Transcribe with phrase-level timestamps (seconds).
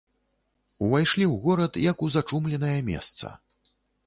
[0.85, 3.37] Увайшлі ў горад, як у зачумленае месца.